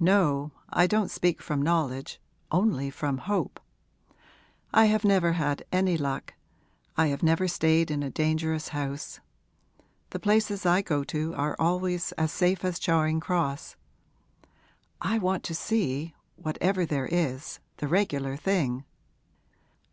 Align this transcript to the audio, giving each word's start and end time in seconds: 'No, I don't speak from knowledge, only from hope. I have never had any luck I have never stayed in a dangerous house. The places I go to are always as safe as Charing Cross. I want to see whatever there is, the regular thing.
'No, 0.00 0.50
I 0.70 0.88
don't 0.88 1.08
speak 1.08 1.40
from 1.40 1.62
knowledge, 1.62 2.20
only 2.50 2.90
from 2.90 3.18
hope. 3.18 3.60
I 4.74 4.86
have 4.86 5.04
never 5.04 5.34
had 5.34 5.64
any 5.70 5.96
luck 5.96 6.34
I 6.96 7.06
have 7.06 7.22
never 7.22 7.46
stayed 7.46 7.88
in 7.88 8.02
a 8.02 8.10
dangerous 8.10 8.70
house. 8.70 9.20
The 10.10 10.18
places 10.18 10.66
I 10.66 10.82
go 10.82 11.04
to 11.04 11.32
are 11.36 11.54
always 11.60 12.10
as 12.18 12.32
safe 12.32 12.64
as 12.64 12.80
Charing 12.80 13.20
Cross. 13.20 13.76
I 15.00 15.18
want 15.20 15.44
to 15.44 15.54
see 15.54 16.12
whatever 16.34 16.84
there 16.84 17.06
is, 17.06 17.60
the 17.76 17.86
regular 17.86 18.36
thing. 18.36 18.84